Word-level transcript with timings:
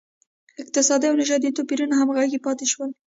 اقتصادي 0.63 1.05
او 1.09 1.15
نژادي 1.21 1.49
توپیرونه 1.57 1.93
همغږي 1.97 2.39
پاتې 2.45 2.65
شول. 2.71 2.89